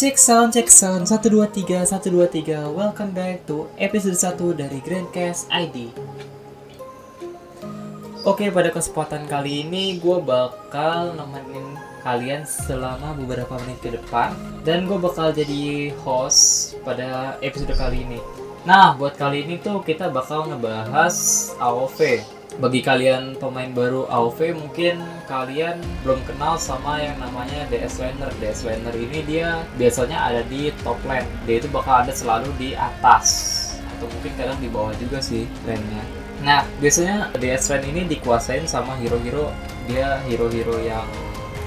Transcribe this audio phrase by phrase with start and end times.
[0.00, 5.92] Cek sound, cek sound, 123, 123 Welcome back to episode 1 dari Grandcast ID
[8.24, 14.32] Oke, pada kesempatan kali ini gue bakal nemenin kalian selama beberapa menit ke depan
[14.64, 18.24] Dan gue bakal jadi host pada episode kali ini.
[18.64, 21.12] Nah, buat kali ini tuh kita bakal ngebahas
[21.60, 24.98] AOV bagi kalian pemain baru AOV mungkin
[25.30, 28.32] kalian belum kenal sama yang namanya DS Laner.
[28.42, 31.28] DS Laner ini dia biasanya ada di top lane.
[31.46, 33.28] Dia itu bakal ada selalu di atas
[33.96, 36.02] atau mungkin kadang di bawah juga sih lane-nya.
[36.40, 39.52] Nah, biasanya DS Lane ini dikuasain sama hero-hero
[39.84, 41.04] dia hero-hero yang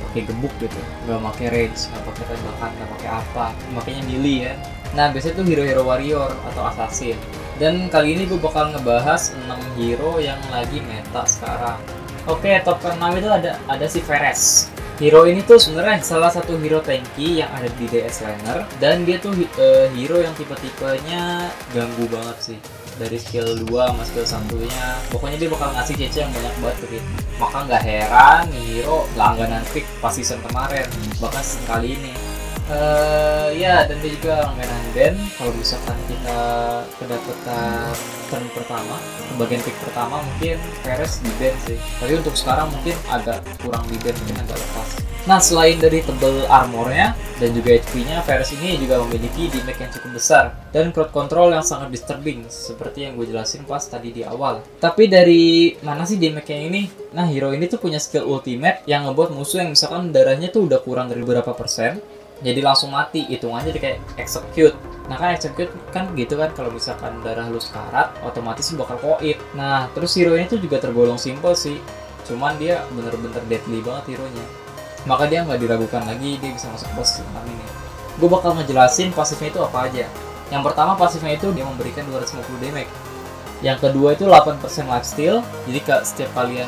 [0.10, 4.54] pakai gebuk gitu, nggak pakai range, nggak pakai tembakan, nggak pakai apa, makanya melee ya.
[4.98, 7.18] Nah, biasanya tuh hero-hero warrior atau assassin.
[7.64, 11.80] Dan kali ini gue bakal ngebahas 6 hero yang lagi meta sekarang.
[12.28, 14.68] Oke, top ke-6 itu ada ada si Veres.
[15.00, 18.68] Hero ini tuh sebenarnya salah satu hero tanky yang ada di DS Laner.
[18.84, 22.60] Dan dia tuh uh, hero yang tipe-tipenya ganggu banget sih.
[23.00, 26.78] Dari skill 2 sama skill 1 nya pokoknya dia bakal ngasih CC yang banyak banget
[26.84, 27.02] tuh
[27.42, 30.84] maka nggak heran hero langganan pick pas season kemarin.
[31.24, 32.12] Bahkan sekali ini
[32.70, 36.40] uh, ya dan dia juga langganan band kalau misalkan kita
[37.02, 37.94] kedapatan
[38.32, 38.96] turn pertama
[39.38, 41.78] bagian pick pertama mungkin Perez di band sih.
[41.98, 44.90] Tapi untuk sekarang mungkin agak kurang di band mungkin agak lepas.
[45.24, 49.92] Nah selain dari tebel armornya dan juga HP nya Perez ini juga memiliki damage yang
[49.96, 50.44] cukup besar
[50.76, 54.62] dan crowd control yang sangat disturbing seperti yang gue jelasin pas tadi di awal.
[54.84, 56.82] Tapi dari mana sih damage yang ini?
[57.16, 60.84] Nah hero ini tuh punya skill ultimate yang ngebuat musuh yang misalkan darahnya tuh udah
[60.84, 62.04] kurang dari berapa persen
[62.44, 64.76] jadi langsung mati hitungannya jadi kayak execute.
[65.08, 69.40] Nah kan execute kan gitu kan kalau misalkan darah lu sekarat otomatis bakal koit.
[69.56, 71.80] Nah terus hero ini tuh juga tergolong simple sih.
[72.28, 74.46] Cuman dia bener-bener deadly banget hero nya
[75.04, 77.66] maka dia nggak diragukan lagi dia bisa masuk boss malam ini.
[78.20, 80.06] Gue bakal ngejelasin pasifnya itu apa aja.
[80.48, 82.92] Yang pertama pasifnya itu dia memberikan 250 damage.
[83.64, 84.60] Yang kedua itu 8%
[84.92, 86.68] lifesteal jadi ke setiap kalian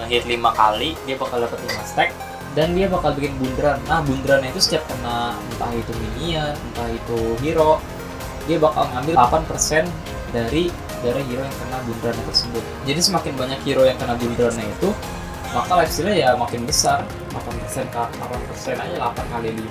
[0.00, 2.10] nge-hit 5 kali dia bakal dapat 5 stack
[2.56, 7.18] dan dia bakal bikin bundaran nah bundaran itu setiap kena entah itu minion entah itu
[7.44, 7.78] hero
[8.48, 9.84] dia bakal ngambil 8%
[10.30, 10.70] dari
[11.04, 12.64] dari hero yang kena bundaran tersebut.
[12.88, 14.90] Jadi semakin banyak hero yang kena bundarannya itu
[15.54, 17.04] maka lifesteal ya makin besar.
[17.36, 19.68] 8% ke 8% aja 8 kali 5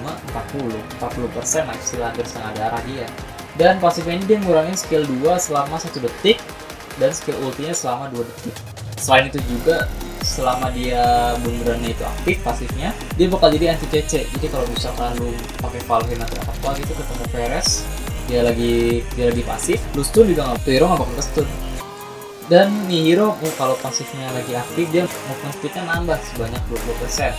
[0.62, 3.08] 40 40% lifesteal hampir setengah darah dia.
[3.56, 6.38] Dan pasifnya ini dia ngurangin skill 2 selama 1 detik
[7.02, 8.56] dan skill ultinya selama 2 detik.
[9.02, 9.90] Selain itu juga
[10.26, 15.30] selama dia bundarannya itu aktif pasifnya dia bakal jadi anti CC jadi kalau misalkan lu
[15.62, 17.86] pakai Valheim atau apa gitu ketemu Peres
[18.26, 21.50] dia lagi dia lagi pasif lu stun juga nggak hero nggak bakal stun.
[22.46, 27.34] Dan nih hero kalau pasifnya lagi aktif dia movement speednya nambah sebanyak 20%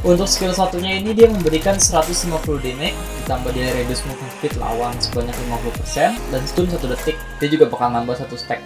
[0.00, 2.32] untuk skill satunya ini dia memberikan 150
[2.64, 7.20] damage ditambah dia reduce movement speed lawan sebanyak 50% dan stun 1 detik.
[7.36, 8.64] Dia juga bakal nambah satu stack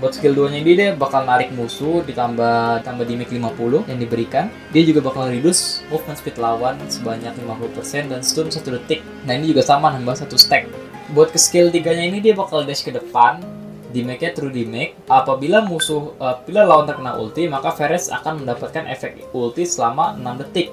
[0.00, 4.48] buat skill 2 nya ini dia bakal narik musuh ditambah tambah damage 50 yang diberikan.
[4.72, 9.04] Dia juga bakal reduce movement speed lawan sebanyak 50% dan stun 1 detik.
[9.28, 10.64] Nah ini juga sama nambah satu stack.
[11.12, 13.44] Buat ke skill 3 nya ini dia bakal dash ke depan
[13.92, 19.28] damage nya true damage apabila musuh apabila lawan terkena ulti maka Veres akan mendapatkan efek
[19.36, 20.72] ulti selama 6 detik.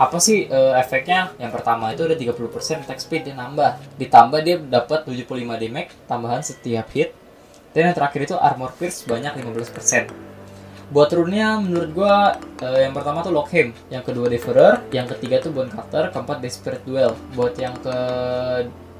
[0.00, 1.32] Apa sih uh, efeknya?
[1.40, 3.80] Yang pertama itu ada 30% attack speed dia nambah.
[4.00, 5.28] Ditambah dia dapat 75
[5.60, 7.12] damage tambahan setiap hit
[7.76, 10.08] dan yang terakhir itu armor pierce banyak 15%.
[10.88, 15.52] Buat rune-nya menurut gua uh, yang pertama tuh Lockheim, yang kedua Deferer, yang ketiga tuh
[15.52, 17.12] Bone Cutter, keempat Desperate Duel.
[17.36, 17.98] Buat yang ke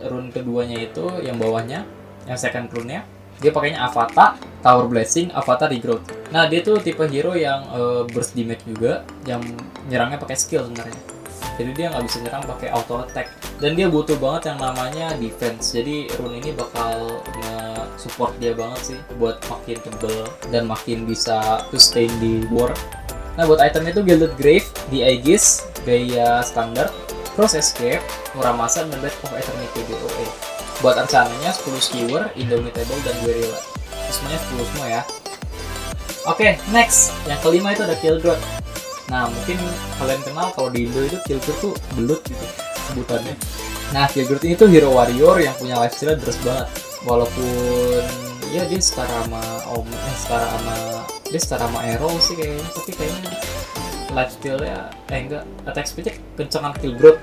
[0.04, 1.88] rune keduanya itu yang bawahnya,
[2.28, 3.08] yang second rune-nya,
[3.40, 6.04] dia pakainya Avata, Tower Blessing, Avata Regrowth.
[6.28, 9.40] Nah, dia tuh tipe hero yang uh, burst damage juga, yang
[9.88, 11.15] nyerangnya pakai skill sebenarnya.
[11.56, 13.32] Jadi dia nggak bisa nyerang pakai auto attack.
[13.56, 15.72] Dan dia butuh banget yang namanya defense.
[15.72, 17.24] Jadi rune ini bakal
[17.96, 22.70] support dia banget sih buat makin tebel dan makin bisa sustain di war.
[23.36, 26.88] Nah buat itemnya itu Gilded Grave, di Aegis, gaya standar,
[27.36, 28.00] Cross Escape,
[28.32, 30.26] Muramasan, dan Blade of Eternity DOA.
[30.80, 33.60] Buat rencananya 10 Skewer, Indomitable, dan Guerrilla.
[34.08, 35.02] Semuanya 10 semua ya.
[36.24, 37.12] Oke, okay, next.
[37.28, 38.40] Yang kelima itu ada Killgrot.
[39.06, 39.58] Nah, mungkin
[40.02, 42.46] kalian kenal kalau di Indo itu Killgrot tuh belut gitu
[42.90, 43.34] sebutannya.
[43.94, 46.66] Nah, Killgrot ini tuh hero warrior yang punya lifesteal terus banget
[47.06, 48.02] walaupun
[48.50, 50.74] ya dia setara sama Om eh setara sama
[51.26, 53.30] dia setara sama Aero sih kayaknya tapi kayaknya
[54.14, 54.78] lifesteal-nya
[55.10, 57.20] eh enggak attack speed-nya kencengan kill growth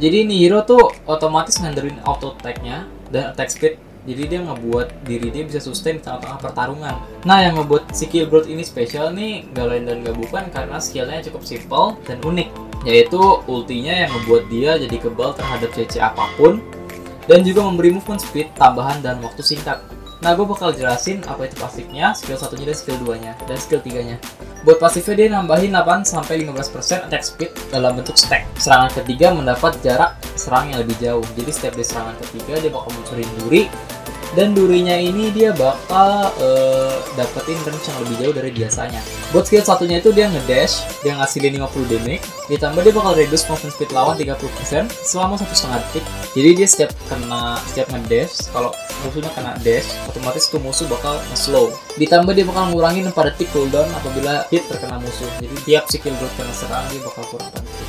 [0.00, 3.76] jadi ini hero tuh otomatis nganderin auto attack-nya dan attack speed
[4.08, 6.96] jadi dia ngebuat diri dia bisa sustain di tengah-tengah pertarungan.
[7.28, 10.76] Nah, yang ngebuat si kill growth ini spesial nih gak lain dan gak bukan karena
[10.80, 12.48] skillnya cukup simple dan unik
[12.88, 16.64] yaitu ultinya yang membuat dia jadi kebal terhadap CC apa pun
[17.28, 19.78] dan juga memberi movement speed tambahan dan waktu singkat.
[20.20, 24.20] Nah, gue bakal jelasin apa itu pasifnya, skill satunya dan skill 2-nya, dan skill 3-nya.
[24.60, 28.44] Buat pasifnya dia nambahin 8 sampai 15% attack speed dalam bentuk stack.
[28.60, 31.24] Serangan ketiga mendapat jarak serang yang lebih jauh.
[31.32, 33.72] Jadi setiap di serangan ketiga dia bakal munculin duri
[34.38, 39.00] dan durinya ini dia bakal uh, dapetin range yang lebih jauh dari biasanya.
[39.34, 43.74] Buat skill satunya itu dia ngedash, dia ngasilin 50 damage, ditambah dia bakal reduce movement
[43.74, 44.38] speed lawan 30%
[45.02, 46.04] selama satu setengah detik.
[46.38, 48.70] Jadi dia setiap kena setiap ngedash, kalau
[49.02, 51.72] musuhnya kena dash, otomatis tuh musuh bakal nge-slow.
[51.96, 55.28] Ditambah dia bakal ngurangin 4 detik cooldown apabila hit terkena musuh.
[55.40, 57.88] Jadi tiap skill growth kena serang dia bakal kurang 4 detik.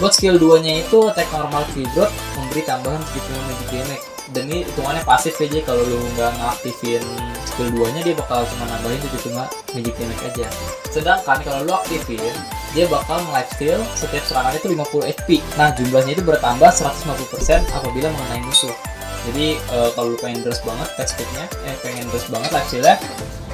[0.00, 4.46] Buat skill 2 nya itu attack normal kill growth memberi tambahan 75 magic damage dan
[4.46, 7.02] ini hitungannya pasif aja kalau lu nggak ngaktifin
[7.42, 10.46] skill 2 nya dia bakal cuma nambahin 75 magic damage aja.
[10.94, 12.34] Sedangkan kalau lu aktifin
[12.72, 13.50] dia bakal nge-life
[13.98, 15.28] setiap serangan itu 50 HP
[15.58, 18.72] nah jumlahnya itu bertambah 150% apabila mengenai musuh.
[19.26, 22.96] Jadi uh, kalau lu pengen dress banget attack speednya eh pengen dress banget life steal-nya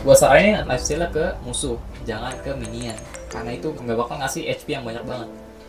[0.05, 2.95] gua saranin life steal ke musuh jangan ke minion.
[3.33, 5.29] Karena itu nggak bakal ngasih HP yang banyak banget.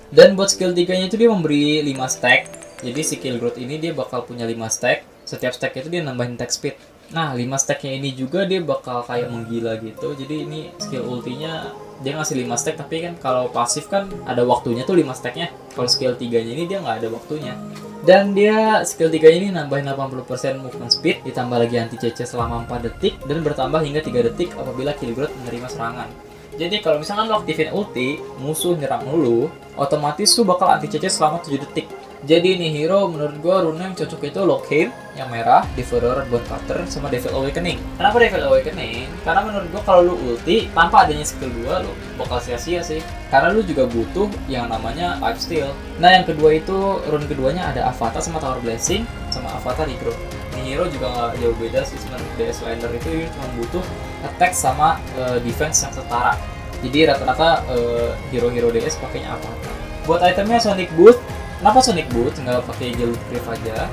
[0.10, 3.76] Dan buat skill 3 nya itu dia memberi 5 stack jadi si kill growth ini
[3.76, 5.04] dia bakal punya 5 stack.
[5.28, 6.76] Setiap stack itu dia nambahin attack speed.
[7.12, 10.16] Nah, 5 stacknya ini juga dia bakal kayak menggila gitu.
[10.16, 14.88] Jadi ini skill ultinya dia ngasih 5 stack tapi kan kalau pasif kan ada waktunya
[14.88, 15.52] tuh 5 stacknya.
[15.76, 17.54] Kalau skill 3-nya ini dia nggak ada waktunya.
[18.00, 22.88] Dan dia skill 3 ini nambahin 80% movement speed, ditambah lagi anti CC selama 4
[22.88, 26.08] detik, dan bertambah hingga 3 detik apabila kill growth menerima serangan.
[26.56, 31.44] Jadi kalau misalkan lo aktifin ulti, musuh nyerang lu, otomatis lu bakal anti CC selama
[31.44, 31.92] 7 detik.
[32.20, 36.84] Jadi nih hero menurut gue rune yang cocok itu Lockham yang merah, Devourer buat Cutter,
[36.92, 37.80] sama Devil Awakening.
[37.96, 39.08] Kenapa Devil Awakening?
[39.24, 43.00] Karena menurut gue kalau lu ulti tanpa adanya skill 2 lu bakal sia-sia sih.
[43.32, 45.72] Karena lu juga butuh yang namanya Life Steal.
[46.04, 50.12] Nah yang kedua itu rune keduanya ada Avatar sama Tower Blessing sama Avatar Hero.
[50.60, 53.84] Nih hero juga nggak jauh beda sih sebenarnya DS Lander itu cuma butuh
[54.28, 56.36] attack sama uh, defense yang setara.
[56.84, 59.72] Jadi rata-rata uh, hero-hero DS pakainya Avatar.
[60.04, 61.16] Buat itemnya Sonic Boot
[61.60, 62.40] kenapa Sonic Boots?
[62.42, 63.86] Nggak pakai jalur Griff aja.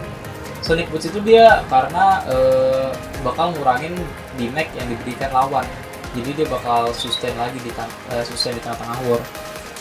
[0.65, 2.91] Sonic Boots itu dia karena uh,
[3.23, 3.95] bakal ngurangin
[4.39, 5.67] damage yang diberikan lawan.
[6.17, 9.21] Jadi dia bakal sustain lagi di uh, sustain di tengah-tengah war.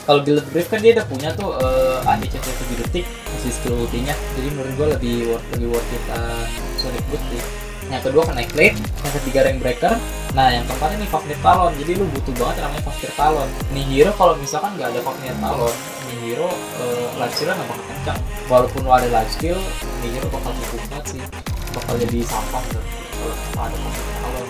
[0.05, 4.13] Kalau Gilded Griff kan dia udah punya tuh uh, CC 7 detik masih skill ultinya.
[4.37, 6.45] Jadi menurut gue lebih worth lebih worth it uh,
[6.77, 7.41] Sonic Boots sih.
[7.89, 9.93] Yang kedua kena Plate, yang ketiga Rank Breaker,
[10.33, 13.49] nah yang keempat ini Fafnir Talon, jadi lu butuh banget namanya Fafnir Talon.
[13.77, 15.75] Nih hero kalau misalkan nggak ada Fafnir Talon,
[16.25, 18.19] hero uh, life skill nggak bakal kencang.
[18.49, 19.07] Walaupun lu ada
[20.01, 21.21] nih hero bakal cukup banget sih,
[21.77, 22.83] bakal jadi sampah tuh
[23.53, 23.77] kalau ada
[24.25, 24.47] Talon.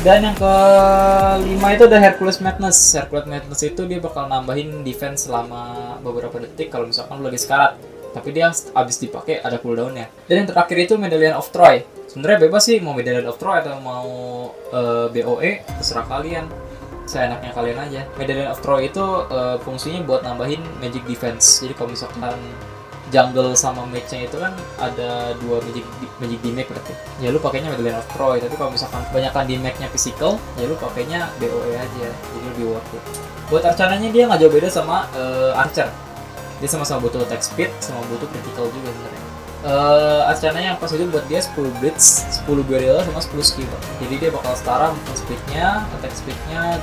[0.00, 2.78] Dan yang kelima itu ada Hercules Madness.
[2.96, 7.76] Hercules Madness itu dia bakal nambahin defense selama beberapa detik kalau misalkan lu lagi sekarat.
[8.10, 10.08] Tapi dia habis dipakai ada cooldownnya.
[10.24, 13.78] Dan yang terakhir itu Medallion of Troy sebenarnya bebas sih mau Medallion of Troy atau
[13.78, 14.08] mau
[14.74, 16.50] uh, eh, BOE terserah kalian
[17.10, 18.00] saya enaknya kalian aja.
[18.14, 21.58] Medallion of Troy itu uh, fungsinya buat nambahin magic defense.
[21.58, 22.38] Jadi kalau misalkan
[23.10, 25.82] jungle sama mage-nya itu kan ada dua magic
[26.22, 26.94] magic damage berarti.
[27.18, 28.38] Ya lu pakainya Medallion of Troy.
[28.38, 32.08] Tapi kalau misalkan kebanyakan damage-nya physical ya lu pakainya BOE aja.
[32.14, 33.02] Jadi lebih worth it.
[33.50, 35.90] Buat arcananya dia nggak jauh beda sama uh, archer.
[36.62, 39.30] Dia sama-sama butuh attack speed sama butuh critical juga sebenarnya.
[39.60, 41.52] Uh, acaranya yang pas itu buat dia 10
[41.84, 43.68] blitz, 10 guerrilla sama 10 skill.
[44.00, 46.80] Jadi dia bakal setara movement speednya, attack speednya.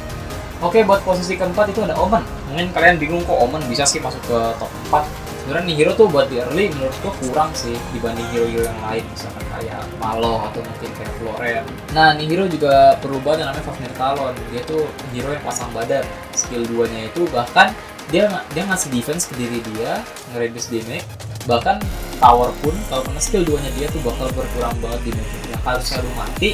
[0.58, 2.26] Oke, buat posisi keempat itu ada Omen.
[2.50, 5.06] Mungkin kalian bingung kok Omen bisa sih masuk ke top 4.
[5.46, 9.04] Sebenarnya nih hero tuh buat di early menurut gua kurang sih dibanding hero-hero yang lain
[9.16, 11.64] misalkan kayak Malo atau mungkin kayak Floren.
[11.96, 14.36] Nah, nih hero juga yang namanya Fafnir Talon.
[14.52, 14.84] Dia tuh
[15.16, 16.04] hero yang pasang badan.
[16.36, 17.72] Skill 2-nya itu bahkan
[18.12, 21.08] dia dia ngasih defense ke diri dia, nge-reduce damage,
[21.48, 21.80] bahkan
[22.20, 26.02] tower pun kalau kena skill 2 nya dia tuh bakal berkurang banget di damage kalau
[26.04, 26.50] lu mati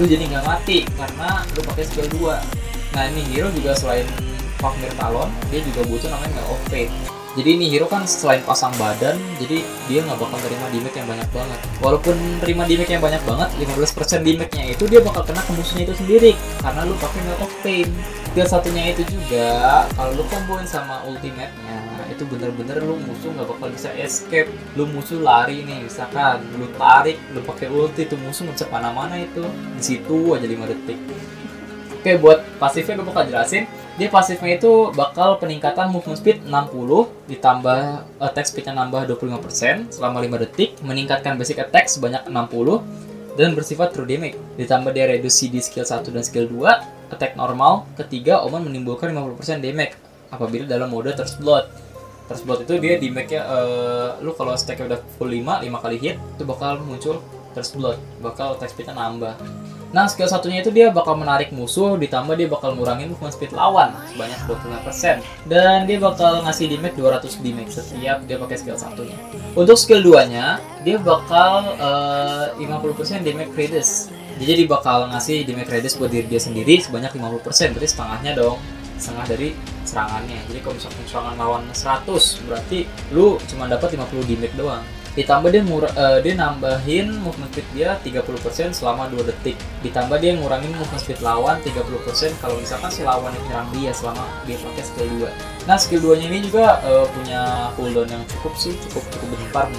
[0.00, 2.61] lu jadi nggak mati karena lu pakai skill 2
[2.92, 4.04] nah ini hero juga selain
[4.60, 6.92] Fafnir Talon dia juga butuh namanya nggak off fate
[7.32, 11.28] jadi ini hero kan selain pasang badan jadi dia nggak bakal terima damage yang banyak
[11.32, 11.58] banget.
[11.80, 15.88] Walaupun terima damage yang banyak banget 15% damage nya itu dia bakal kena ke musuhnya
[15.88, 17.88] itu sendiri karena lu pakai nggak off pain
[18.28, 19.48] skill satunya itu juga
[19.96, 24.52] kalau lu komboin sama ultimate nya itu bener-bener lu musuh nggak bakal bisa escape.
[24.76, 29.40] Lu musuh lari nih misalkan lu tarik lu pakai ulti tuh musuh nggak mana-mana itu
[29.80, 31.00] di situ aja 5 detik
[32.02, 37.78] oke buat pasifnya gue bakal jelasin dia pasifnya itu bakal peningkatan movement speed 60 ditambah
[38.18, 44.04] attack speednya nambah 25% selama 5 detik meningkatkan basic attack sebanyak 60 dan bersifat true
[44.10, 49.14] damage ditambah dia reduce CD skill 1 dan skill 2 attack normal ketiga Omen menimbulkan
[49.14, 49.94] 50% damage
[50.32, 51.68] apabila dalam mode Thirst Blood.
[52.26, 55.96] Thirst Blood itu dia di make-nya eh, lu kalau stack-nya udah full 5, 5 kali
[56.00, 57.20] hit itu bakal muncul
[57.52, 59.36] Thirst Blood, bakal attack speed-nya nambah.
[59.92, 63.92] Nah, skill satunya itu dia bakal menarik musuh, ditambah dia bakal ngurangin movement speed lawan
[64.08, 65.20] sebanyak 25%.
[65.44, 69.12] Dan dia bakal ngasih damage 200 damage setiap dia pakai skill satunya.
[69.52, 74.08] Untuk skill 2-nya, dia bakal eh, 50% damage reduce.
[74.40, 78.56] Jadi dia bakal ngasih damage reduce buat diri dia sendiri sebanyak 50%, berarti setengahnya dong.
[78.96, 79.52] Setengah dari
[79.84, 80.40] serangannya.
[80.48, 84.80] Jadi kalau misalkan serangan lawan 100, berarti lu cuma dapat 50 damage doang
[85.12, 89.56] ditambah dia mura, eh, dia nambahin movement speed dia 30% selama 2 detik.
[89.84, 94.24] Ditambah dia ngurangin movement speed lawan 30% kalau misalkan si lawan yang nyerang dia selama
[94.48, 95.30] dia pakai skill 2
[95.62, 99.70] nah skill 2 nya ini juga eh, punya cooldown yang cukup sih cukup cukup bentar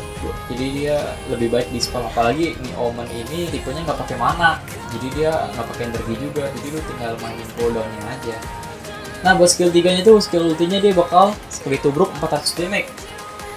[0.52, 0.98] jadi dia
[1.32, 4.60] lebih baik di spam apalagi ini Omen ini tipenya nggak pakai mana.
[4.94, 6.44] Jadi dia nggak pakai energi juga.
[6.60, 8.36] Jadi lu tinggal mainin cooldownnya aja.
[9.24, 12.92] Nah buat skill 3 nya tuh skill ultinya dia bakal sekali tubruk 400 damage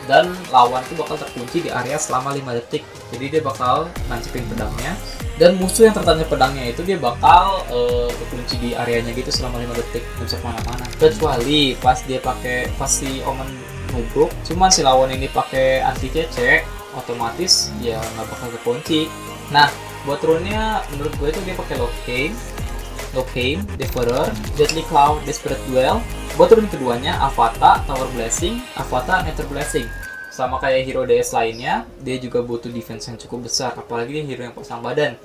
[0.06, 2.82] dan lawan tuh bakal terkunci di area selama 5 detik.
[3.14, 4.94] Jadi dia bakal nancepin pedangnya.
[5.36, 9.80] Dan musuh yang tertanya pedangnya itu dia bakal eh, terkunci di areanya gitu selama 5
[9.82, 10.04] detik.
[10.16, 10.84] Nggak bisa ke mana-mana.
[10.96, 16.66] Kecuali pas dia pakai pas si Omen nubruk cuman si lawan ini pakai anti CC
[16.96, 19.10] otomatis ya nggak bakal terkunci.
[19.52, 19.68] Nah
[20.06, 22.34] buat runnya menurut gue itu dia pakai lock game.
[23.14, 24.28] Lockheim, Devourer,
[24.60, 26.04] Deadly Cloud, Desperate Duel.
[26.36, 29.88] Buat turun keduanya, Avata, Tower Blessing, Avata, Nether Blessing.
[30.28, 34.44] Sama kayak hero DS lainnya, dia juga butuh defense yang cukup besar, apalagi dia hero
[34.44, 35.16] yang pasang badan.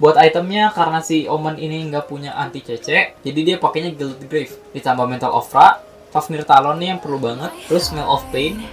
[0.00, 4.56] Buat itemnya, karena si Omen ini nggak punya anti CC, jadi dia pakainya Guild Grave.
[4.72, 5.84] Ditambah Mental of Ra,
[6.16, 8.64] Fafnir Talon nih yang perlu banget, terus Smell of Pain,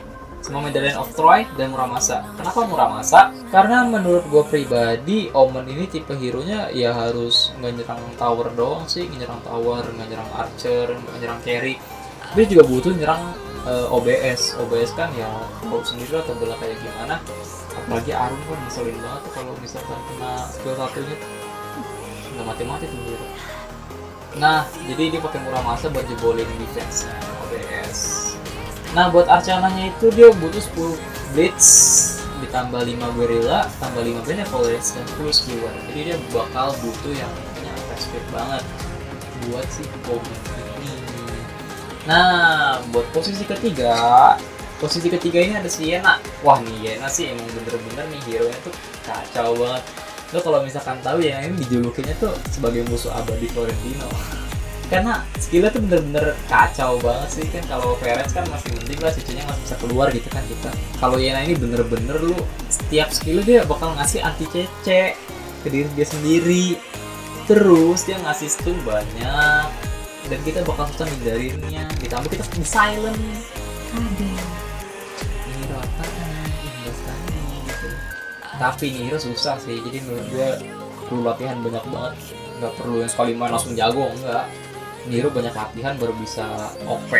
[0.53, 2.21] Medallion of Troy dan Muramasa.
[2.37, 3.33] Kenapa Muramasa?
[3.49, 9.09] Karena menurut gue pribadi, Omen ini tipe hero-nya ya harus nggak nyerang tower doang sih,
[9.09, 11.75] nyerang tower, nggak nyerang archer, nggak nyerang carry.
[12.35, 13.33] Dia juga butuh nyerang
[13.65, 14.59] eh, OBS.
[14.61, 15.29] OBS kan ya
[15.65, 17.15] tahu sendiri lah tebelnya kayak gimana.
[17.75, 21.17] Apalagi Arum kan ngeselin banget tuh kalau misalkan kena skill satunya
[22.35, 23.27] nggak mati-mati tuh hero.
[24.35, 27.15] Nah, jadi dia pakai Muramasa buat jebolin defense-nya
[27.47, 28.34] OBS.
[28.95, 30.63] Nah buat Arcananya itu dia butuh
[30.95, 31.67] 10 Blitz
[32.39, 37.99] ditambah 5 Guerrilla, tambah 5 Benevolence dan 10 Skewer Jadi dia bakal butuh yang attack
[37.99, 38.63] speed banget.
[39.51, 40.39] Buat si Goblin
[40.79, 40.95] ini.
[42.07, 44.39] Nah buat posisi ketiga
[44.79, 48.59] Posisi ketiga ini ada si Yena Wah nih Yena sih emang bener-bener nih hero nya
[48.63, 48.73] tuh
[49.03, 49.83] kacau banget.
[50.31, 54.07] Lo kalau misalkan tahu ya ini dijulukinnya tuh sebagai musuh abadi Florentino
[54.85, 57.63] karena skillnya tuh bener-bener kacau banget sih kan.
[57.65, 60.69] Kalau Perez kan masih mending lah cucunya masih bisa keluar gitu kan kita.
[61.01, 62.37] Kalau Yena ini bener-bener lu
[62.69, 65.17] setiap skill dia bakal ngasih anti CC
[65.65, 66.77] ke diri dia sendiri.
[67.49, 69.65] Terus dia ngasih stun banyak
[70.25, 73.17] dan kita bakal susah hindarinnya ditambah kita di silent.
[73.93, 74.37] Aduh
[75.45, 76.49] ini apaan?
[77.65, 77.89] Gitu.
[78.55, 80.49] Tapi ini hero susah sih jadi menurut gue
[81.09, 82.13] perlu latihan banyak banget.
[82.55, 84.45] Nggak perlu yang sekali main langsung jago enggak
[85.05, 86.45] Niro banyak latihan baru bisa
[86.89, 87.13] OP.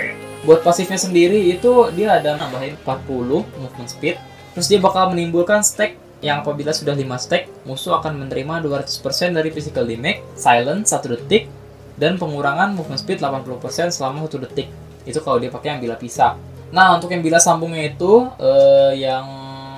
[0.45, 4.17] Buat pasifnya sendiri itu dia ada nambahin 40 movement speed.
[4.57, 9.49] Terus dia bakal menimbulkan stack yang apabila sudah 5 stack, musuh akan menerima 200% dari
[9.53, 11.45] physical damage, silent 1 detik,
[11.99, 14.71] dan pengurangan movement speed 80% selama 1 detik.
[15.05, 16.33] Itu kalau dia pakai yang bila pisah.
[16.73, 19.25] Nah, untuk yang bila sambungnya itu eh, yang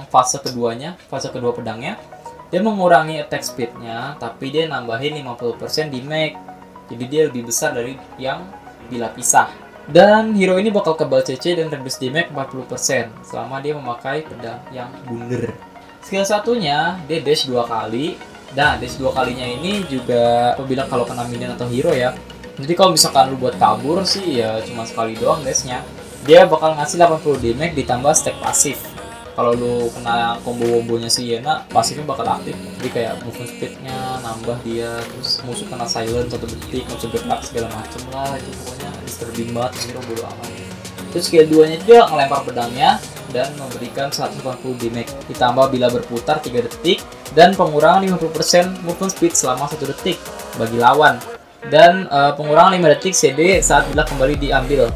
[0.08, 2.00] fase keduanya, fase kedua pedangnya,
[2.48, 6.57] dia mengurangi attack speednya, tapi dia nambahin 50% damage
[6.88, 8.48] jadi dia lebih besar dari yang
[8.88, 9.51] bila pisah.
[9.88, 14.91] Dan hero ini bakal kebal CC dan reduce damage 40% selama dia memakai pedang yang
[15.08, 15.56] bundar.
[16.03, 18.20] Skill satunya dia dash dua kali.
[18.51, 22.12] Nah, dash dua kalinya ini juga apabila kalau kena minion atau hero ya.
[22.60, 25.84] Jadi kalau misalkan lu buat kabur sih ya cuma sekali doang dashnya.
[26.27, 28.97] Dia bakal ngasih 80 damage ditambah stack pasif
[29.38, 32.58] kalau lu kena combo-combonya si Yena pasifnya bakal aktif.
[32.82, 37.70] Jadi kayak movement speednya nambah dia terus musuh kena silent satu detik musuh gerak segala
[37.70, 38.89] macem lah itu pokoknya.
[39.06, 40.50] Disturbing banget hero bodo amat.
[41.13, 42.98] Terus skill 2 nya dia ngelempar pedangnya
[43.29, 44.41] dan memberikan 140
[44.82, 45.13] damage.
[45.29, 47.06] Ditambah bila berputar 3 detik
[47.38, 50.17] dan pengurangan 50% movement speed selama 1 detik
[50.58, 51.22] bagi lawan.
[51.70, 54.89] Dan uh, pengurangan 5 detik CD saat bila kembali diambil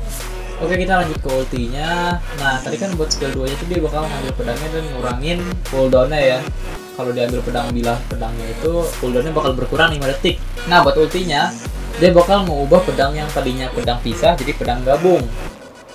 [0.62, 2.22] Oke kita lanjut ke ultinya.
[2.38, 5.40] Nah tadi kan buat skill 2 nya tuh dia bakal ngambil pedangnya dan ngurangin
[5.74, 6.40] cooldownnya ya.
[6.94, 10.38] Kalau diambil pedang bilah pedangnya itu cooldownnya bakal berkurang 5 detik.
[10.70, 11.50] Nah buat ultinya
[11.98, 15.26] dia bakal mengubah pedang yang tadinya pedang pisah jadi pedang gabung.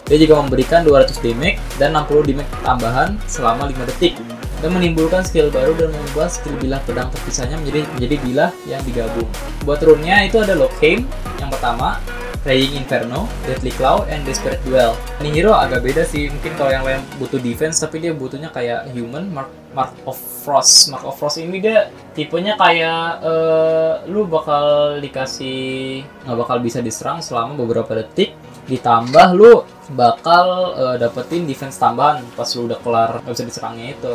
[0.07, 4.19] Dia juga memberikan 200 damage dan 60 damage tambahan selama 5 detik.
[4.59, 9.31] Dan menimbulkan skill baru dan mengubah skill bilah pedang terpisahnya menjadi menjadi bilah yang digabung.
[9.63, 11.07] Buat runnya itu ada Lockheim
[11.39, 12.03] yang pertama,
[12.47, 14.95] Raying Inferno, Deadly Cloud, and Desperate Duel.
[15.19, 19.27] Nihiro agak beda sih, mungkin kalau yang lain butuh defense, tapi dia butuhnya kayak Human,
[19.35, 20.95] Mark, Mark of Frost.
[20.95, 27.19] Mark of Frost ini dia tipenya kayak uh, lu bakal dikasih nggak bakal bisa diserang
[27.19, 28.39] selama beberapa detik,
[28.71, 29.67] ditambah lu
[29.99, 34.15] bakal uh, dapetin defense tambahan pas lu udah kelar nggak bisa diserangnya itu.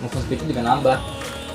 [0.00, 0.96] Movement speed juga nambah.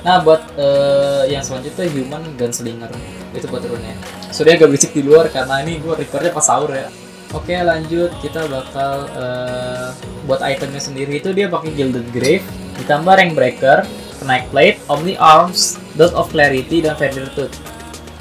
[0.06, 2.94] Nah buat uh, yang selanjutnya Human Gunslinger
[3.34, 3.98] itu buat turunnya.
[4.30, 6.94] So dia agak berisik di luar karena ini gue recordnya pas sahur ya.
[7.34, 9.90] Oke lanjut kita bakal uh,
[10.30, 12.46] buat itemnya sendiri itu dia pakai Gilded Grave
[12.78, 13.82] ditambah Rank Breaker,
[14.30, 17.58] Knight Plate, Omni Arms, Dot of Clarity dan Feather Tooth.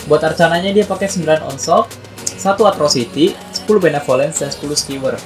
[0.09, 1.93] Buat arcananya dia pakai 9 Onslaught,
[2.41, 5.17] 1 Atrocity, 10 Benevolence dan 10 Skewer.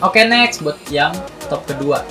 [0.00, 1.12] Oke next buat yang
[1.48, 2.04] top kedua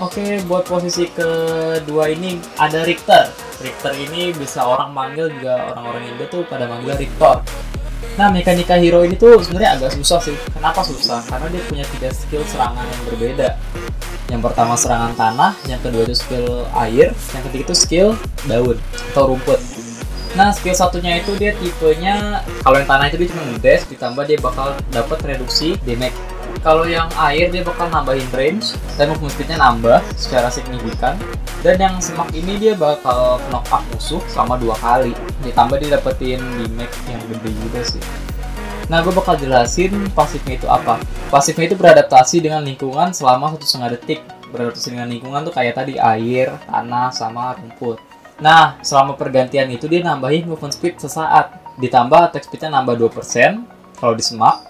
[0.00, 3.28] Oke, buat posisi kedua ini ada Richter.
[3.60, 7.44] Richter ini bisa orang manggil juga orang-orang Indo tuh pada manggil Richter.
[8.16, 10.32] Nah, mekanika hero ini tuh sebenarnya agak susah sih.
[10.56, 11.20] Kenapa susah?
[11.28, 13.60] Karena dia punya tiga skill serangan yang berbeda.
[14.32, 18.08] Yang pertama serangan tanah, yang kedua itu skill air, yang ketiga itu skill
[18.48, 18.80] daun
[19.12, 19.60] atau rumput.
[20.32, 24.40] Nah, skill satunya itu dia tipenya kalau yang tanah itu dia cuma ngedes ditambah dia
[24.40, 26.16] bakal dapat reduksi damage
[26.60, 31.16] kalau yang air dia bakal nambahin range dan movement speednya nambah secara signifikan
[31.64, 36.40] dan yang semak ini dia bakal knock up musuh selama dua kali ditambah dia dapetin
[36.60, 38.04] damage yang gede juga sih
[38.90, 40.98] Nah, gue bakal jelasin pasifnya itu apa.
[41.30, 44.18] Pasifnya itu beradaptasi dengan lingkungan selama satu setengah detik.
[44.50, 48.02] Beradaptasi dengan lingkungan tuh kayak tadi air, tanah, sama rumput.
[48.42, 51.54] Nah, selama pergantian itu dia nambahin movement speed sesaat.
[51.78, 53.62] Ditambah attack speednya nambah 2%
[53.94, 54.69] kalau di semak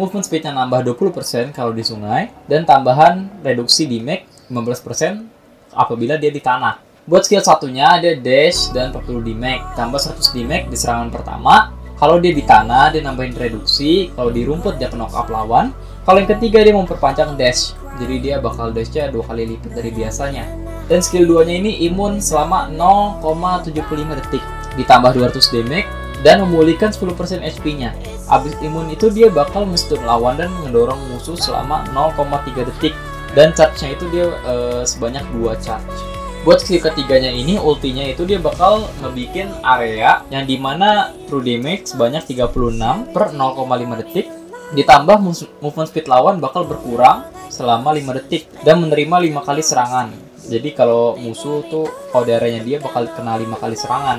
[0.00, 6.40] movement speednya nambah 20% kalau di sungai, dan tambahan reduksi damage 15% apabila dia di
[6.40, 6.80] tanah.
[7.04, 11.76] Buat skill satunya ada dash dan 40 damage, tambah 100 damage di serangan pertama.
[12.00, 14.08] Kalau dia di tanah, dia nambahin reduksi.
[14.16, 15.76] Kalau di rumput, dia knock up lawan.
[16.08, 17.76] Kalau yang ketiga, dia memperpanjang dash.
[18.00, 20.48] Jadi dia bakal dashnya dua kali lipat dari biasanya.
[20.88, 24.40] Dan skill 2-nya ini imun selama 0,75 detik.
[24.80, 27.96] Ditambah 200 damage dan memulihkan 10% HP-nya.
[28.28, 32.94] Abis imun itu dia bakal mestun lawan dan mendorong musuh selama 0,3 detik
[33.32, 35.96] dan charge-nya itu dia uh, sebanyak 2 charge.
[36.40, 41.92] Buat skill ketiganya ini ultinya itu dia bakal ngebikin area yang di mana true damage
[41.92, 44.26] sebanyak 36 per 0,5 detik
[44.72, 45.18] ditambah
[45.60, 50.08] movement speed lawan bakal berkurang selama 5 detik dan menerima 5 kali serangan.
[50.40, 54.18] Jadi kalau musuh tuh kalau dia bakal kena 5 kali serangan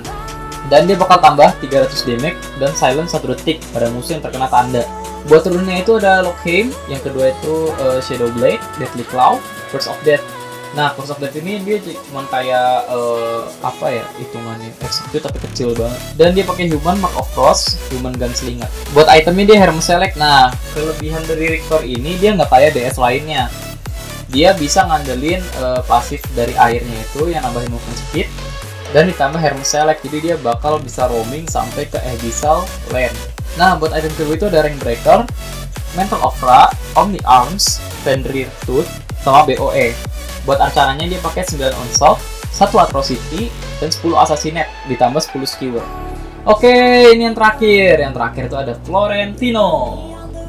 [0.69, 4.83] dan dia bakal tambah 300 damage dan silence 1 detik pada musuh yang terkena tanda.
[5.29, 9.37] Buat turunnya itu ada Lockheim, yang kedua itu uh, Shadow Blade, Deadly Cloud,
[9.69, 10.21] Curse of Death.
[10.73, 11.77] Nah, Curse of Death ini dia
[12.09, 15.99] cuma kayak uh, apa ya hitungannya execute tapi kecil banget.
[16.17, 18.65] Dan dia pakai Human Mark of Frost, Human Gunslinger.
[18.97, 20.17] Buat itemnya dia Herm Select.
[20.17, 23.51] Nah, kelebihan dari Rictor ini dia nggak kayak DS lainnya.
[24.31, 28.31] Dia bisa ngandelin uh, pasif dari airnya itu yang nambahin movement speed
[28.91, 33.15] dan ditambah Hermes Select jadi dia bakal bisa roaming sampai ke Abyssal Land
[33.55, 35.27] nah buat item kedua itu ada Ring Breaker
[35.91, 38.87] Mental Opera, Omni Arms, Fenrir Tooth,
[39.23, 39.91] sama BOE
[40.47, 42.17] buat arcananya dia pakai 9 Onslaught,
[42.55, 43.51] 1 Atrocity,
[43.83, 45.83] dan 10 Assassinate ditambah 10 Skewer
[46.41, 46.73] Oke,
[47.13, 48.01] ini yang terakhir.
[48.01, 49.69] Yang terakhir itu ada Florentino.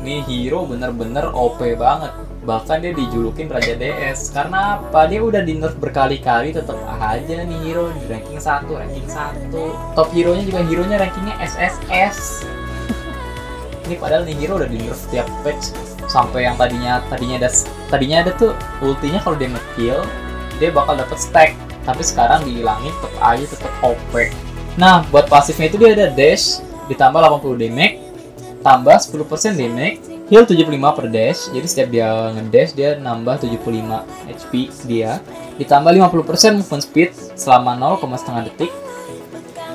[0.00, 5.06] Ini hero bener-bener OP banget bahkan dia dijulukin Raja DS karena apa?
[5.06, 7.90] Dia udah di nerf berkali-kali tetap aja nih hero.
[7.94, 12.46] Di ranking 1 ranking 1 top hero nya juga hero nya rankingnya SSS
[13.82, 15.74] ini padahal nih hero udah di nerf setiap patch.
[16.10, 17.50] Sampai yang tadinya tadinya ada
[17.88, 18.52] tadinya ada tuh
[18.82, 20.02] ultinya kalau dia ngekill
[20.58, 21.50] dia bakal dapet stack.
[21.82, 24.14] Tapi sekarang dihilangin tetap aja tetap OP
[24.72, 28.00] nah buat pasifnya itu dia ada dash ditambah 80 damage
[28.64, 30.00] tambah 10% damage
[30.32, 31.52] heal 75 per dash.
[31.52, 34.00] Jadi setiap dia ngedash dia nambah 75
[34.32, 34.52] HP
[34.88, 35.20] dia.
[35.60, 38.72] Ditambah 50% movement speed selama 0,5 detik.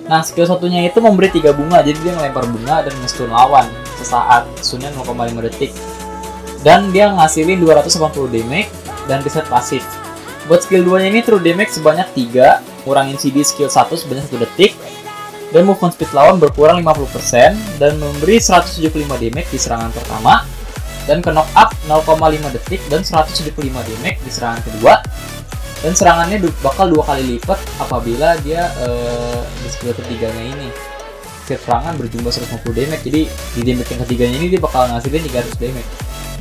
[0.10, 1.86] Nah skill satunya itu memberi tiga bunga.
[1.86, 3.70] Jadi dia ngelempar bunga dan nge-stun lawan
[4.02, 5.70] sesaat stunnya 0,5 detik.
[6.66, 8.74] Dan dia ngasilin 280 damage
[9.06, 9.86] dan reset pasif.
[10.50, 14.42] Buat skill 2 nya ini true damage sebanyak 3 kurangin CD skill 1 sebanyak 1
[14.42, 14.74] detik
[15.56, 20.44] dan movement speed lawan berkurang 50% dan memberi 175 damage di serangan pertama
[21.08, 25.00] dan ke knock up 0,5 detik dan 175 damage di serangan kedua.
[25.78, 30.70] Dan serangannya bakal dua kali lipat apabila dia uh, di skill ketiganya ini.
[31.46, 35.64] Skill serangan berjumlah 150 damage jadi di damage yang ketiganya ini dia bakal ngasilin 300
[35.64, 35.90] damage.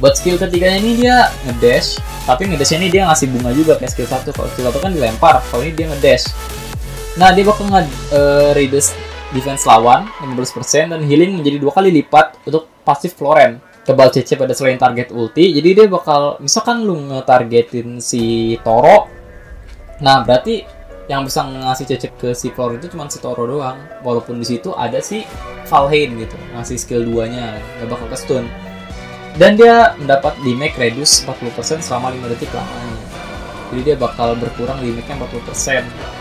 [0.02, 4.08] Buat skill ketiganya ini dia ngedash tapi ngedashnya ini dia ngasih bunga juga kayak skill
[4.10, 6.26] 1 kalau skill 1 kan dilempar kalau ini dia ngedash
[7.16, 8.92] Nah, dia bakal nge uh, reduce
[9.32, 13.58] defense lawan 15% dan healing menjadi dua kali lipat untuk pasif Floren.
[13.86, 19.06] Kebal CC pada selain target ulti jadi dia bakal misalkan lu ngetargetin si Toro
[20.02, 20.66] nah berarti
[21.06, 23.78] yang bisa ngasih CC ke si Floren itu cuma si Toro doang.
[24.02, 25.22] Walaupun di situ ada si
[25.70, 28.44] Valheim gitu ngasih skill 2 nya gak bakal ke stun.
[29.38, 32.96] Dan dia mendapat damage reduce 40% selama 5 detik lamanya.
[33.70, 36.15] Jadi dia bakal berkurang damage-nya 40%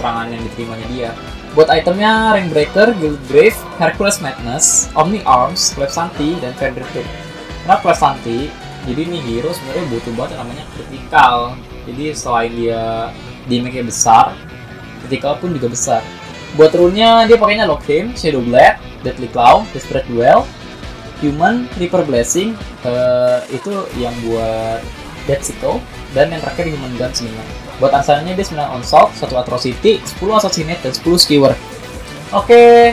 [0.00, 1.10] serangan yang diterimanya dia
[1.50, 6.86] Buat itemnya Ring Breaker, Guild Grave, Hercules Madness, Omni Arms, Santi, dan Fender.
[7.66, 8.46] Kenapa Santi?
[8.86, 11.36] Jadi ini hero sebenarnya butuh banget yang namanya critical.
[11.90, 13.10] Jadi selain dia
[13.50, 14.24] damage-nya besar,
[15.02, 16.00] critical pun juga besar.
[16.54, 20.46] Buat rune-nya dia pakainya Lockheim, Shadow Blade, Deadly Claw, Desperate Duel,
[21.18, 22.54] Human, Reaper Blessing,
[22.86, 24.80] uh, itu yang buat
[25.26, 25.82] Dead Sickle,
[26.14, 27.69] dan yang terakhir Human Gunslinger.
[27.80, 31.56] Buat asalnya dia 9 onslaught, 1 atrocity, 10 assassinate, dan 10 skewer.
[32.28, 32.92] Oke,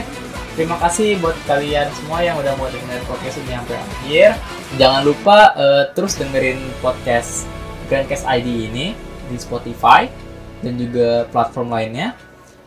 [0.56, 4.28] terima kasih buat kalian semua yang udah mau dengerin podcast ini sampai akhir.
[4.80, 7.44] Jangan lupa uh, terus dengerin podcast
[7.92, 8.96] Grandcast ID ini
[9.28, 10.08] di Spotify
[10.64, 12.16] dan juga platform lainnya.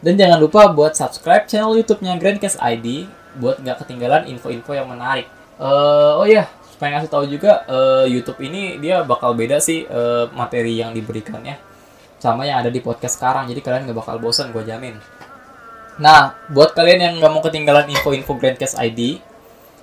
[0.06, 3.10] Dan jangan lupa buat subscribe channel YouTube-nya Grandcast ID
[3.42, 5.26] buat nggak ketinggalan info-info yang menarik.
[5.58, 9.90] Uh, oh ya, yeah, supaya ngasih tahu juga uh, YouTube ini dia bakal beda sih
[9.90, 11.71] uh, materi yang diberikannya
[12.22, 14.94] sama yang ada di podcast sekarang jadi kalian gak bakal bosan gue jamin.
[15.98, 19.18] Nah buat kalian yang gak mau ketinggalan info-info Grandcast ID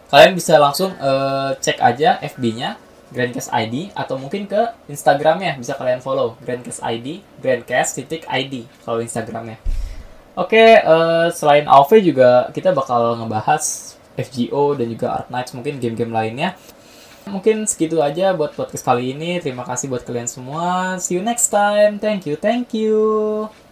[0.09, 2.79] kalian bisa langsung uh, cek aja FB-nya
[3.11, 9.03] Grandcast ID atau mungkin ke Instagramnya bisa kalian follow Grandcast ID Grandcast titik ID kalau
[9.03, 9.59] Instagramnya.
[10.39, 16.15] Oke uh, selain AOV juga kita bakal ngebahas FGO dan juga Art Knights mungkin game-game
[16.15, 16.55] lainnya
[17.29, 19.39] Mungkin segitu aja buat podcast kali ini.
[19.39, 20.97] Terima kasih buat kalian semua.
[20.99, 22.01] See you next time.
[22.01, 22.35] Thank you.
[22.41, 23.68] Thank you.